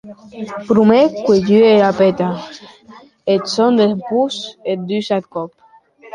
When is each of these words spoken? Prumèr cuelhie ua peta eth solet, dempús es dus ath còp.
Prumèr 0.67 1.05
cuelhie 1.23 1.69
ua 1.81 1.91
peta 1.99 2.29
eth 3.33 3.47
solet, 3.53 3.77
dempús 3.79 4.35
es 4.71 4.77
dus 4.87 5.07
ath 5.15 5.27
còp. 5.33 5.51